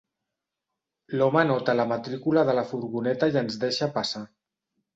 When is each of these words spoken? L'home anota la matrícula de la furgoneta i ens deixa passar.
L'home 1.19 1.41
anota 1.41 1.75
la 1.77 1.85
matrícula 1.93 2.47
de 2.49 2.57
la 2.63 2.65
furgoneta 2.73 3.31
i 3.35 3.39
ens 3.45 3.61
deixa 3.69 3.93
passar. 4.03 4.27